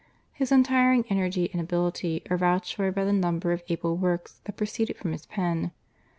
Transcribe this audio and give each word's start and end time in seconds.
His 0.33 0.51
untiring 0.51 1.05
energy 1.09 1.51
and 1.51 1.61
ability 1.61 2.23
are 2.31 2.35
vouched 2.35 2.73
for 2.73 2.91
by 2.91 3.05
the 3.05 3.13
number 3.13 3.51
of 3.51 3.61
able 3.69 3.97
works 3.97 4.41
that 4.45 4.57
proceeded 4.57 4.97
from 4.97 5.11
his 5.11 5.27
pen. 5.27 5.73